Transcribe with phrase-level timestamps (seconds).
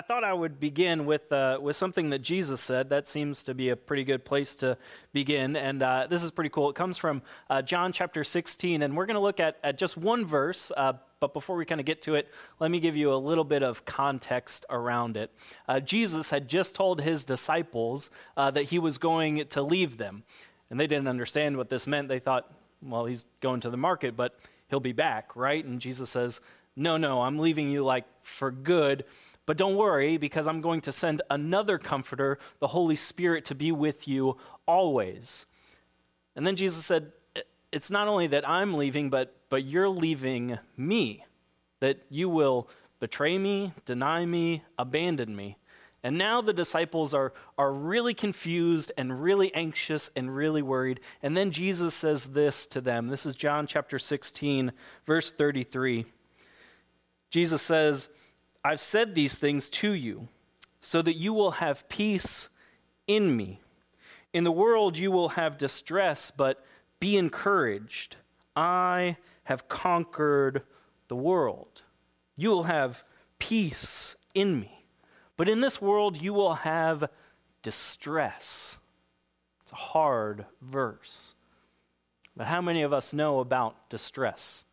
[0.00, 2.88] I thought I would begin with, uh, with something that Jesus said.
[2.88, 4.78] That seems to be a pretty good place to
[5.12, 5.56] begin.
[5.56, 6.70] And uh, this is pretty cool.
[6.70, 8.80] It comes from uh, John chapter 16.
[8.80, 10.72] And we're going to look at, at just one verse.
[10.74, 13.44] Uh, but before we kind of get to it, let me give you a little
[13.44, 15.30] bit of context around it.
[15.68, 18.08] Uh, Jesus had just told his disciples
[18.38, 20.22] uh, that he was going to leave them.
[20.70, 22.08] And they didn't understand what this meant.
[22.08, 24.34] They thought, well, he's going to the market, but
[24.70, 25.62] he'll be back, right?
[25.62, 26.40] And Jesus says,
[26.76, 29.04] no, no, I'm leaving you like for good.
[29.50, 33.72] But don't worry, because I'm going to send another comforter, the Holy Spirit, to be
[33.72, 35.44] with you always.
[36.36, 37.10] And then Jesus said,
[37.72, 41.24] It's not only that I'm leaving, but, but you're leaving me,
[41.80, 42.68] that you will
[43.00, 45.56] betray me, deny me, abandon me.
[46.04, 51.00] And now the disciples are, are really confused and really anxious and really worried.
[51.24, 53.08] And then Jesus says this to them.
[53.08, 54.70] This is John chapter 16,
[55.06, 56.06] verse 33.
[57.32, 58.08] Jesus says,
[58.64, 60.28] I've said these things to you
[60.80, 62.48] so that you will have peace
[63.06, 63.60] in me.
[64.32, 66.64] In the world you will have distress, but
[67.00, 68.16] be encouraged.
[68.54, 70.62] I have conquered
[71.08, 71.82] the world.
[72.36, 73.02] You will have
[73.38, 74.84] peace in me.
[75.36, 77.08] But in this world you will have
[77.62, 78.78] distress.
[79.62, 81.34] It's a hard verse.
[82.36, 84.64] But how many of us know about distress?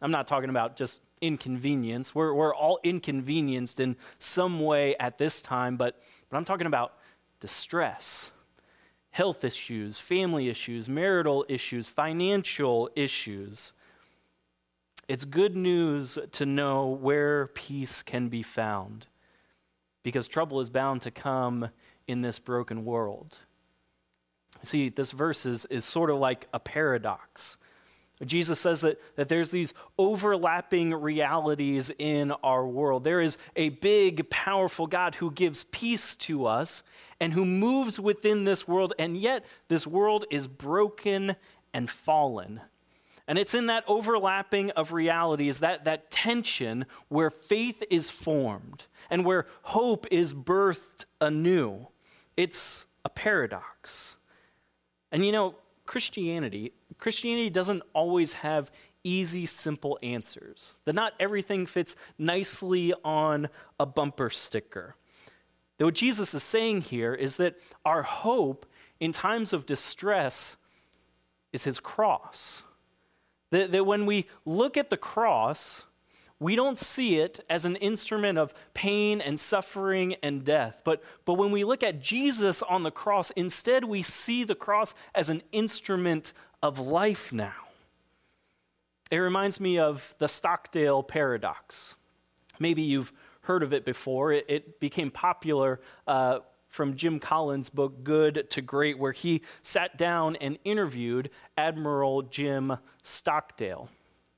[0.00, 2.14] I'm not talking about just inconvenience.
[2.14, 6.94] We're, we're all inconvenienced in some way at this time, but, but I'm talking about
[7.40, 8.30] distress,
[9.10, 13.72] health issues, family issues, marital issues, financial issues.
[15.08, 19.06] It's good news to know where peace can be found
[20.02, 21.70] because trouble is bound to come
[22.06, 23.38] in this broken world.
[24.62, 27.56] See, this verse is, is sort of like a paradox.
[28.22, 33.02] Jesus says that, that there's these overlapping realities in our world.
[33.02, 36.84] There is a big, powerful God who gives peace to us
[37.18, 41.34] and who moves within this world, and yet this world is broken
[41.72, 42.60] and fallen.
[43.26, 49.24] And it's in that overlapping of realities, that, that tension where faith is formed and
[49.24, 51.88] where hope is birthed anew.
[52.36, 54.16] It's a paradox.
[55.10, 55.54] And you know,
[55.86, 58.70] Christianity, Christianity doesn't always have
[59.02, 60.72] easy, simple answers.
[60.84, 64.96] That not everything fits nicely on a bumper sticker.
[65.78, 68.66] That what Jesus is saying here is that our hope
[69.00, 70.56] in times of distress
[71.52, 72.62] is his cross.
[73.50, 75.84] That, that when we look at the cross,
[76.40, 80.82] we don't see it as an instrument of pain and suffering and death.
[80.84, 84.94] But, but when we look at Jesus on the cross, instead we see the cross
[85.14, 86.32] as an instrument
[86.64, 87.52] of life now.
[89.10, 91.96] It reminds me of the Stockdale paradox.
[92.58, 94.32] Maybe you've heard of it before.
[94.32, 96.38] It, it became popular uh,
[96.68, 102.78] from Jim Collins' book, Good to Great, where he sat down and interviewed Admiral Jim
[103.02, 103.90] Stockdale.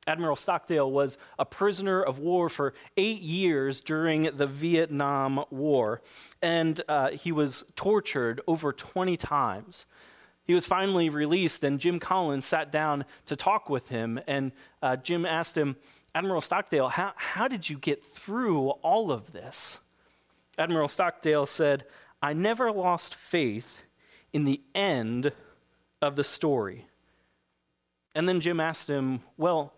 [0.09, 6.03] Admiral Stockdale was a prisoner of war for eight years during the Vietnam War,
[6.43, 9.87] and uh, he was tortured over 20 times.
[10.47, 14.21] He was finally released, and Jim Collins sat down to talk with him.
[14.29, 15.77] And uh, Jim asked him,
[16.15, 19.81] Admiral Stockdale, how, how did you get through all of this?
[20.57, 21.85] Admiral Stockdale said,
[22.23, 23.83] I never lost faith
[24.33, 25.33] in the end
[26.01, 26.87] of the story.
[28.15, 29.75] And then Jim asked him, Well,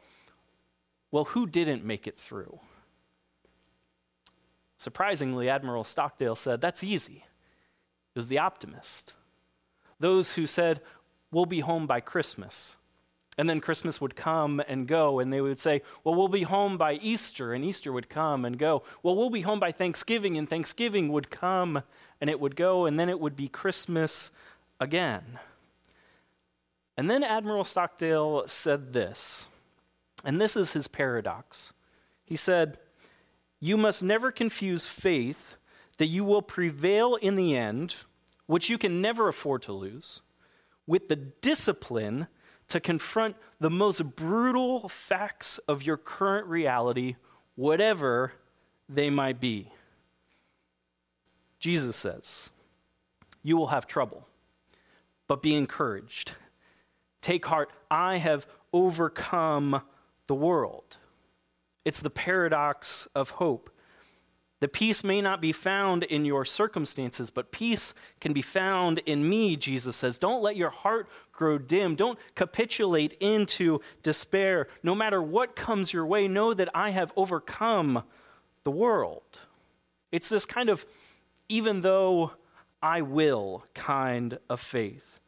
[1.11, 2.61] well, who didn't make it through?
[4.77, 7.25] Surprisingly, Admiral Stockdale said, That's easy.
[8.15, 9.15] It was the optimist.
[10.01, 10.81] Those who said,
[11.31, 12.79] We'll be home by Christmas.
[13.37, 16.77] And then Christmas would come and go, and they would say, Well, we'll be home
[16.77, 18.83] by Easter, and Easter would come and go.
[19.03, 21.83] Well, we'll be home by Thanksgiving, and Thanksgiving would come
[22.21, 24.31] and it would go, and then it would be Christmas
[24.81, 25.39] again.
[26.97, 29.47] And then Admiral Stockdale said this
[30.25, 31.73] and this is his paradox.
[32.25, 32.79] He said,
[33.61, 35.57] You must never confuse faith
[35.99, 37.97] that you will prevail in the end,
[38.49, 40.23] which you can never afford to lose,
[40.87, 42.27] with the discipline
[42.67, 47.17] to confront the most brutal facts of your current reality,
[47.57, 48.33] whatever
[48.89, 49.71] they might be.
[51.61, 52.51] Jesus says,
[53.43, 54.27] You will have trouble,
[55.27, 56.33] but be encouraged.
[57.21, 59.83] Take heart, I have overcome
[60.27, 60.97] the world.
[61.85, 63.71] It's the paradox of hope.
[64.61, 69.29] The peace may not be found in your circumstances, but peace can be found in
[69.29, 70.19] me, Jesus says.
[70.19, 71.95] Don't let your heart grow dim.
[71.95, 74.67] Don't capitulate into despair.
[74.83, 78.03] No matter what comes your way, know that I have overcome
[78.65, 79.39] the world.
[80.11, 80.85] It's this kind of
[81.49, 82.33] even though
[82.83, 85.19] I will kind of faith.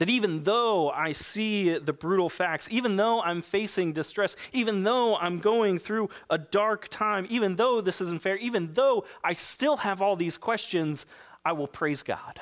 [0.00, 5.18] That even though I see the brutal facts, even though I'm facing distress, even though
[5.18, 9.76] I'm going through a dark time, even though this isn't fair, even though I still
[9.76, 11.04] have all these questions,
[11.44, 12.40] I will praise God.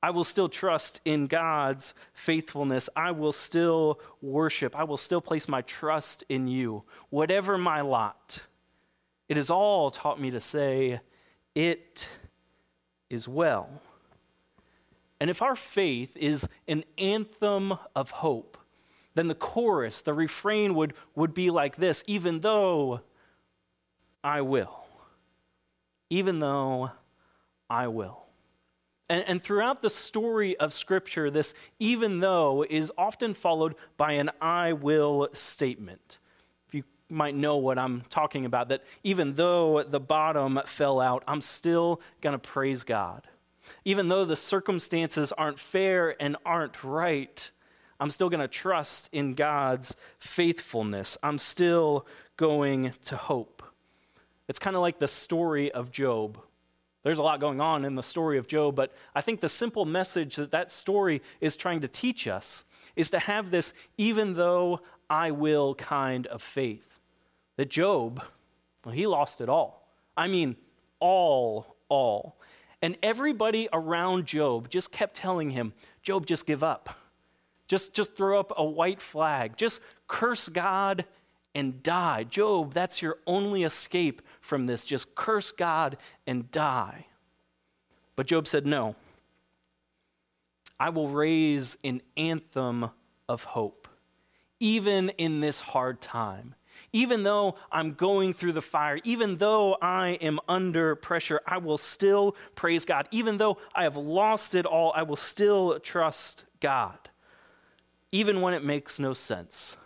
[0.00, 2.88] I will still trust in God's faithfulness.
[2.94, 4.76] I will still worship.
[4.78, 6.84] I will still place my trust in you.
[7.10, 8.42] Whatever my lot,
[9.28, 11.00] it has all taught me to say,
[11.56, 12.10] It
[13.10, 13.82] is well.
[15.20, 18.58] And if our faith is an anthem of hope,
[19.14, 23.00] then the chorus, the refrain would, would be like this even though
[24.22, 24.84] I will.
[26.10, 26.90] Even though
[27.70, 28.24] I will.
[29.08, 34.30] And, and, throughout the story of Scripture, this even though is often followed by an
[34.40, 36.18] I will statement.
[36.68, 41.22] If you might know what I'm talking about, that even though the bottom fell out,
[41.28, 43.28] I'm still going to praise God.
[43.84, 47.50] Even though the circumstances aren't fair and aren't right,
[48.00, 51.16] I'm still going to trust in God's faithfulness.
[51.22, 52.06] I'm still
[52.36, 53.62] going to hope.
[54.48, 56.38] It's kind of like the story of Job.
[57.02, 59.84] There's a lot going on in the story of Job, but I think the simple
[59.84, 62.64] message that that story is trying to teach us
[62.96, 66.98] is to have this even though I will kind of faith.
[67.56, 68.22] That Job,
[68.84, 69.86] well, he lost it all.
[70.16, 70.56] I mean,
[70.98, 72.36] all, all.
[72.84, 75.72] And everybody around Job just kept telling him,
[76.02, 76.94] Job, just give up.
[77.66, 79.56] Just, just throw up a white flag.
[79.56, 81.06] Just curse God
[81.54, 82.24] and die.
[82.24, 84.84] Job, that's your only escape from this.
[84.84, 85.96] Just curse God
[86.26, 87.06] and die.
[88.16, 88.96] But Job said, No.
[90.78, 92.90] I will raise an anthem
[93.30, 93.88] of hope,
[94.60, 96.54] even in this hard time.
[96.92, 101.78] Even though I'm going through the fire, even though I am under pressure, I will
[101.78, 103.08] still praise God.
[103.10, 106.98] Even though I have lost it all, I will still trust God,
[108.12, 109.76] even when it makes no sense.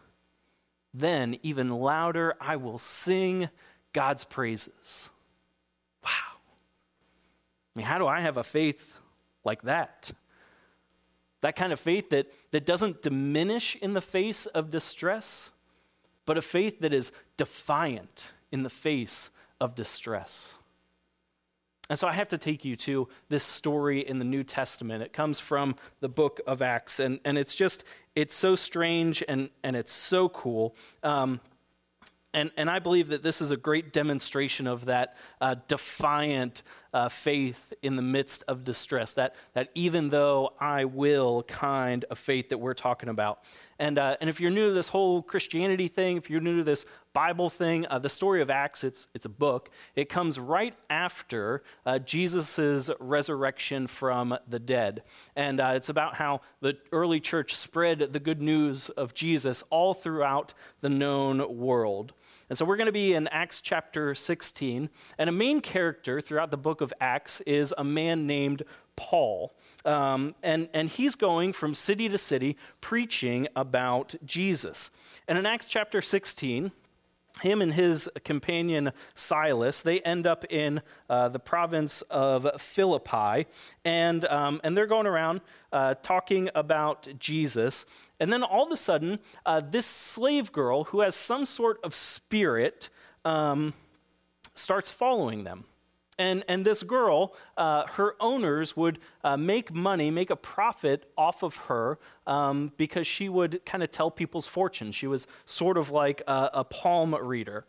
[0.94, 3.48] Then, even louder, I will sing
[3.92, 5.10] God's praises.
[6.04, 6.10] Wow.
[7.74, 8.96] I mean, how do I have a faith
[9.44, 10.10] like that?
[11.40, 15.50] That kind of faith that, that doesn't diminish in the face of distress,
[16.28, 19.30] but a faith that is defiant in the face
[19.62, 20.58] of distress.
[21.88, 25.02] And so I have to take you to this story in the New Testament.
[25.02, 27.82] It comes from the book of Acts, and, and it's just,
[28.14, 30.76] it's so strange and, and it's so cool.
[31.02, 31.40] Um,
[32.34, 37.08] and, and I believe that this is a great demonstration of that uh, defiant uh,
[37.08, 42.50] faith in the midst of distress, that, that even though I will kind of faith
[42.50, 43.44] that we're talking about.
[43.78, 46.64] And, uh, and if you're new to this whole Christianity thing, if you're new to
[46.64, 49.70] this Bible thing, uh, the story of Acts, it's, it's a book.
[49.94, 55.02] It comes right after uh, Jesus' resurrection from the dead.
[55.36, 59.94] And uh, it's about how the early church spread the good news of Jesus all
[59.94, 62.14] throughout the known world.
[62.48, 64.88] And so we're going to be in Acts chapter 16.
[65.18, 68.62] And a main character throughout the book of Acts is a man named
[68.96, 69.54] Paul.
[69.84, 74.90] Um, and, and he's going from city to city preaching about Jesus.
[75.26, 76.72] And in Acts chapter 16,
[77.40, 83.46] him and his companion Silas, they end up in uh, the province of Philippi,
[83.84, 85.40] and, um, and they're going around
[85.72, 87.86] uh, talking about Jesus.
[88.18, 91.94] And then all of a sudden, uh, this slave girl who has some sort of
[91.94, 92.88] spirit
[93.24, 93.74] um,
[94.54, 95.64] starts following them.
[96.18, 101.44] And, and this girl, uh, her owners would uh, make money, make a profit off
[101.44, 104.96] of her um, because she would kind of tell people's fortunes.
[104.96, 107.66] She was sort of like a, a palm reader.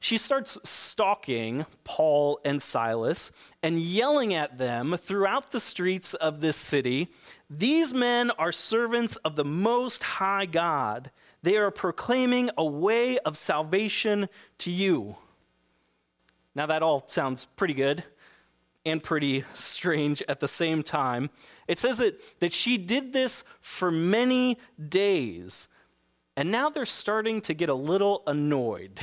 [0.00, 6.56] She starts stalking Paul and Silas and yelling at them throughout the streets of this
[6.56, 7.08] city
[7.50, 11.10] These men are servants of the Most High God.
[11.42, 14.28] They are proclaiming a way of salvation
[14.58, 15.16] to you.
[16.54, 18.04] Now, that all sounds pretty good
[18.84, 21.30] and pretty strange at the same time.
[21.66, 25.68] It says that, that she did this for many days,
[26.36, 29.00] and now they're starting to get a little annoyed.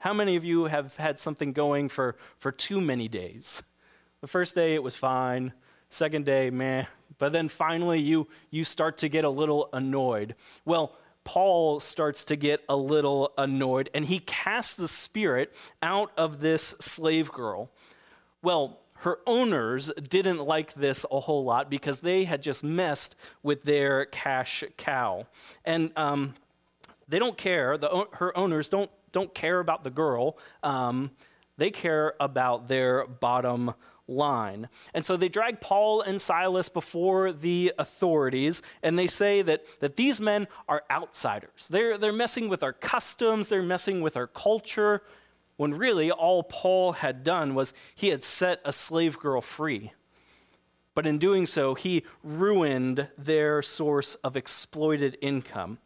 [0.00, 3.62] How many of you have had something going for, for too many days?
[4.20, 5.52] The first day it was fine,
[5.90, 6.84] second day, meh,
[7.18, 10.34] but then finally you, you start to get a little annoyed.
[10.64, 10.96] Well,
[11.28, 16.68] Paul starts to get a little annoyed and he casts the spirit out of this
[16.80, 17.68] slave girl.
[18.40, 23.64] Well, her owners didn't like this a whole lot because they had just messed with
[23.64, 25.26] their cash cow.
[25.66, 26.32] And um,
[27.10, 30.38] they don't care, the, her owners don't, don't care about the girl.
[30.62, 31.10] Um,
[31.58, 33.74] They care about their bottom
[34.06, 34.68] line.
[34.94, 39.96] And so they drag Paul and Silas before the authorities, and they say that, that
[39.96, 41.68] these men are outsiders.
[41.68, 45.02] They're, they're messing with our customs, they're messing with our culture,
[45.58, 49.92] when really all Paul had done was he had set a slave girl free.
[50.94, 55.78] But in doing so, he ruined their source of exploited income.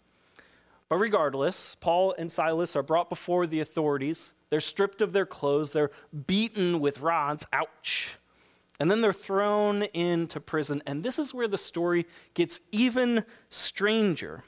[0.89, 4.35] But regardless, Paul and Silas are brought before the authorities.
[4.53, 5.91] They're stripped of their clothes, they're
[6.27, 8.19] beaten with rods, ouch.
[8.79, 10.83] And then they're thrown into prison.
[10.87, 12.05] And this is where the story
[12.35, 14.45] gets even stranger.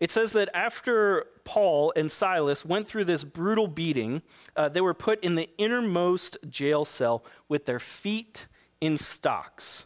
[0.00, 4.22] It says that after Paul and Silas went through this brutal beating,
[4.56, 8.46] uh, they were put in the innermost jail cell with their feet
[8.80, 9.84] in stocks.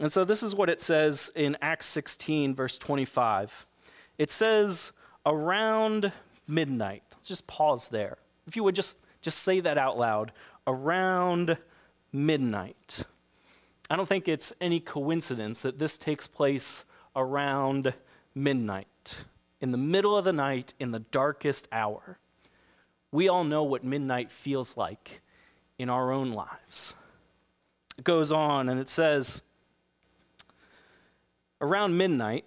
[0.00, 3.64] And so this is what it says in Acts 16, verse 25.
[4.18, 4.90] It says,
[5.24, 6.10] around
[6.48, 7.04] midnight.
[7.12, 8.18] Let's just pause there.
[8.46, 10.32] If you would just, just say that out loud.
[10.66, 11.56] Around
[12.12, 13.04] midnight.
[13.90, 16.84] I don't think it's any coincidence that this takes place
[17.14, 17.94] around
[18.34, 19.16] midnight,
[19.60, 22.18] in the middle of the night, in the darkest hour.
[23.10, 25.20] We all know what midnight feels like
[25.78, 26.94] in our own lives.
[27.98, 29.42] It goes on and it says,
[31.60, 32.46] around midnight,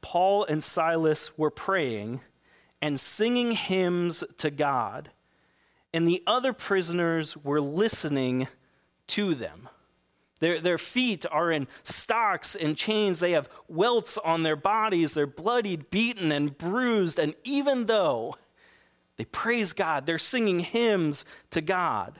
[0.00, 2.20] Paul and Silas were praying
[2.82, 5.10] and singing hymns to God,
[5.92, 8.48] and the other prisoners were listening
[9.08, 9.68] to them.
[10.38, 13.20] Their, their feet are in stocks and chains.
[13.20, 15.12] They have welts on their bodies.
[15.12, 17.18] They're bloodied, beaten, and bruised.
[17.18, 18.36] And even though
[19.16, 22.18] they praise God, they're singing hymns to God.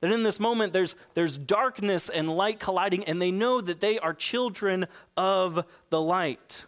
[0.00, 3.98] That in this moment, there's, there's darkness and light colliding, and they know that they
[3.98, 4.86] are children
[5.16, 6.66] of the light.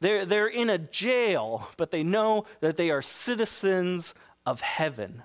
[0.00, 4.14] They're, they're in a jail, but they know that they are citizens
[4.44, 5.22] of heaven.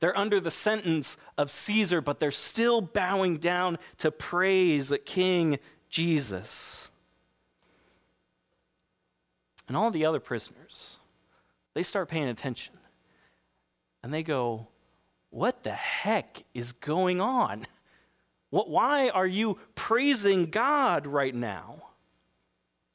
[0.00, 5.58] They're under the sentence of Caesar, but they're still bowing down to praise King
[5.88, 6.88] Jesus.
[9.66, 10.98] And all the other prisoners,
[11.74, 12.74] they start paying attention.
[14.02, 14.68] And they go,
[15.30, 17.66] What the heck is going on?
[18.50, 21.82] What, why are you praising God right now?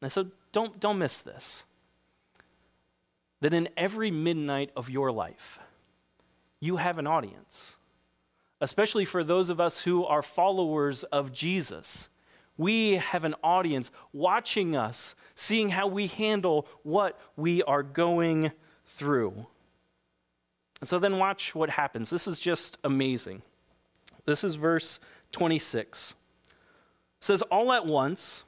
[0.02, 1.66] And so don't, don't miss this.
[3.42, 5.60] That in every midnight of your life,
[6.60, 7.76] you have an audience,
[8.62, 12.10] especially for those of us who are followers of Jesus.
[12.58, 18.52] We have an audience watching us, seeing how we handle what we are going
[18.86, 19.48] through.
[20.82, 22.10] And so then watch what happens.
[22.10, 23.42] This is just amazing.
[24.26, 25.00] This is verse
[25.32, 26.12] 26.
[26.12, 26.16] It
[27.24, 28.44] says, All at once,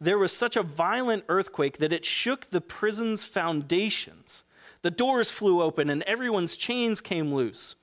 [0.00, 4.44] there was such a violent earthquake that it shook the prison's foundations.
[4.88, 7.74] The doors flew open and everyone's chains came loose.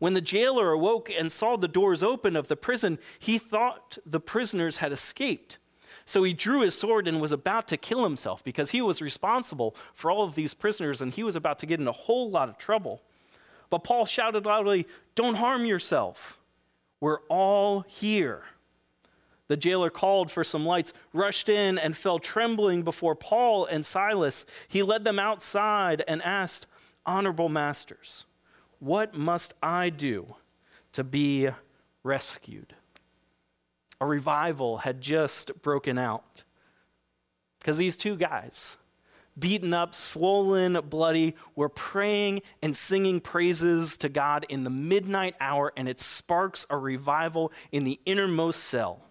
[0.00, 4.18] When the jailer awoke and saw the doors open of the prison, he thought the
[4.18, 5.58] prisoners had escaped.
[6.04, 9.76] So he drew his sword and was about to kill himself because he was responsible
[9.94, 12.48] for all of these prisoners and he was about to get in a whole lot
[12.48, 13.02] of trouble.
[13.70, 16.40] But Paul shouted loudly, Don't harm yourself.
[16.98, 18.42] We're all here.
[19.48, 24.46] The jailer called for some lights, rushed in, and fell trembling before Paul and Silas.
[24.68, 26.66] He led them outside and asked,
[27.06, 28.26] Honorable masters,
[28.78, 30.36] what must I do
[30.92, 31.48] to be
[32.02, 32.74] rescued?
[34.00, 36.44] A revival had just broken out
[37.58, 38.76] because these two guys,
[39.38, 45.72] beaten up, swollen, bloody, were praying and singing praises to God in the midnight hour,
[45.76, 49.07] and it sparks a revival in the innermost cell.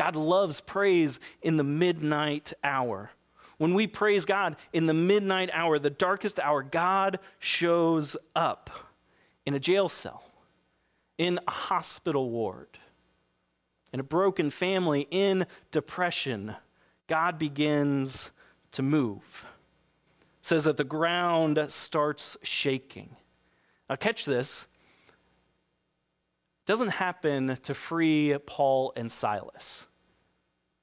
[0.00, 3.10] God loves praise in the midnight hour.
[3.58, 8.70] When we praise God in the midnight hour, the darkest hour, God shows up
[9.44, 10.24] in a jail cell,
[11.18, 12.78] in a hospital ward,
[13.92, 16.56] in a broken family, in depression.
[17.06, 18.30] God begins
[18.72, 19.44] to move.
[20.40, 23.16] It says that the ground starts shaking.
[23.90, 24.66] Now, catch this.
[26.64, 29.86] Doesn't happen to free Paul and Silas.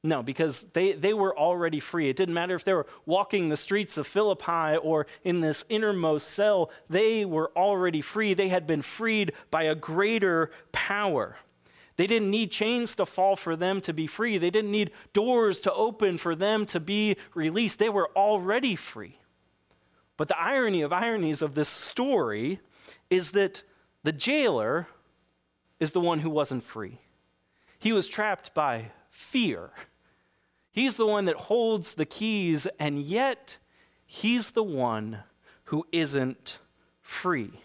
[0.08, 2.08] No, because they, they were already free.
[2.08, 6.30] It didn't matter if they were walking the streets of Philippi or in this innermost
[6.30, 8.34] cell, they were already free.
[8.34, 11.36] They had been freed by a greater power.
[11.98, 14.38] They didn't need chains to fall for them to be free.
[14.38, 17.78] They didn't need doors to open for them to be released.
[17.78, 19.20] They were already free.
[20.16, 22.62] But the irony of ironies of this story
[23.10, 23.62] is that
[24.04, 24.88] the jailer
[25.82, 27.00] is the one who wasn't free.
[27.78, 29.72] He was trapped by fear.
[30.78, 33.58] He's the one that holds the keys, and yet
[34.06, 35.24] he's the one
[35.64, 36.60] who isn't
[37.02, 37.62] free.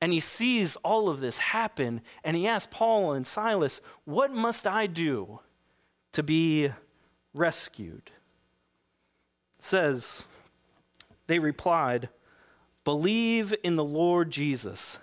[0.00, 4.66] and he sees all of this happen, and he asks Paul and Silas, What must
[4.66, 5.40] I do
[6.12, 6.72] to be
[7.34, 8.10] rescued?
[9.58, 10.24] It says,
[11.26, 12.08] They replied,
[12.84, 14.98] Believe in the Lord Jesus,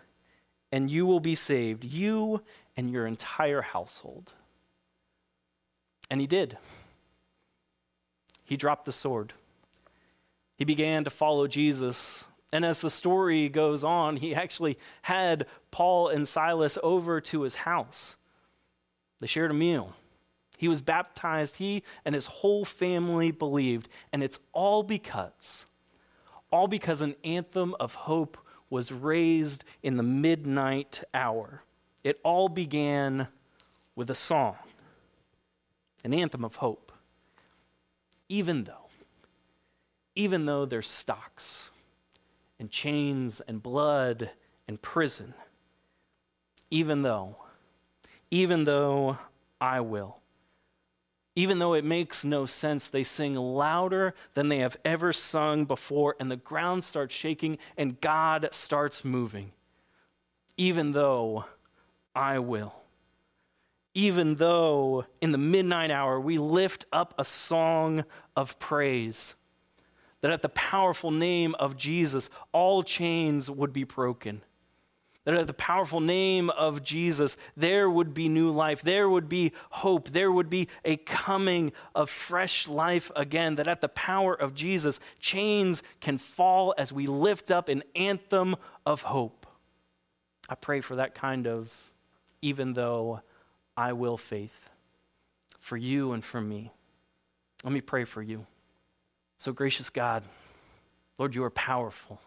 [0.72, 2.42] and you will be saved, you
[2.76, 4.34] and your entire household.
[6.10, 6.58] And he did.
[8.52, 9.32] He dropped the sword.
[10.58, 12.26] He began to follow Jesus.
[12.52, 17.56] And as the story goes on, he actually had Paul and Silas over to his
[17.56, 18.18] house.
[19.22, 19.96] They shared a meal.
[20.58, 21.60] He was baptized.
[21.60, 23.88] He and his whole family believed.
[24.12, 25.66] And it's all because
[26.52, 28.38] all because an anthem of hope
[28.70, 31.64] was raised in the midnight hour.
[32.04, 33.30] It all began
[33.96, 34.58] with a song,
[36.04, 36.91] an anthem of hope.
[38.32, 38.88] Even though,
[40.16, 41.70] even though there's stocks
[42.58, 44.30] and chains and blood
[44.70, 45.34] and prison,
[46.70, 47.36] even though,
[48.32, 49.18] even though
[49.60, 50.20] I will.
[51.36, 56.16] Even though it makes no sense, they sing louder than they have ever sung before,
[56.18, 59.52] and the ground starts shaking and God starts moving.
[60.56, 61.44] Even though
[62.16, 62.81] I will.
[63.94, 68.06] Even though in the midnight hour we lift up a song
[68.36, 69.36] of praise,
[70.22, 74.42] that at the powerful name of Jesus, all chains would be broken
[75.24, 79.52] that at the powerful name of Jesus, there would be new life, there would be
[79.70, 83.56] hope, there would be a coming of fresh life again.
[83.56, 88.56] That at the power of Jesus, chains can fall as we lift up an anthem
[88.86, 89.46] of hope.
[90.50, 91.92] I pray for that kind of,
[92.42, 93.22] even though
[93.82, 94.70] I will faith,
[95.60, 96.70] for you and for me.
[97.64, 98.46] Let me pray for you.
[99.40, 100.22] So, gracious God,
[101.18, 102.22] Lord, you are powerful.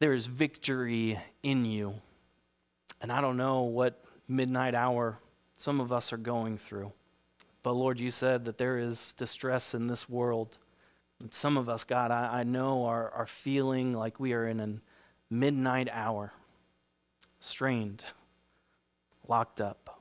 [0.00, 1.94] There is victory in you.
[3.00, 5.20] And I don't know what midnight hour
[5.56, 6.90] some of us are going through.
[7.62, 10.58] But Lord, you said that there is distress in this world.
[11.20, 14.58] And some of us, God, I, I know are, are feeling like we are in
[14.58, 14.80] a
[15.30, 16.32] midnight hour,
[17.38, 18.02] strained,
[19.28, 19.95] locked up.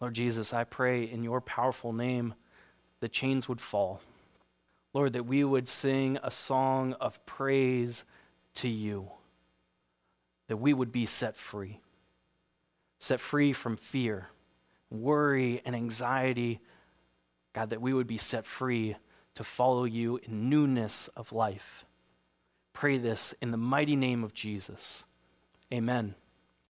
[0.00, 2.34] Lord Jesus, I pray in your powerful name
[3.00, 4.00] the chains would fall.
[4.94, 8.04] Lord, that we would sing a song of praise
[8.54, 9.10] to you
[10.48, 11.80] that we would be set free.
[12.98, 14.28] Set free from fear,
[14.90, 16.60] worry, and anxiety.
[17.52, 18.96] God, that we would be set free
[19.34, 21.84] to follow you in newness of life.
[22.72, 25.04] Pray this in the mighty name of Jesus.
[25.72, 26.14] Amen.